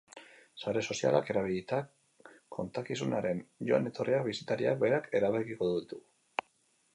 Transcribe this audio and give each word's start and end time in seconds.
Sare 0.61 0.81
sozialak 0.93 1.27
erabilita, 1.33 1.81
kontakizunaren 2.57 3.43
joan-etorriak 3.71 4.27
bisitariak 4.31 4.81
berak 4.85 5.11
erabakiko 5.21 5.71
ditu. 5.77 6.01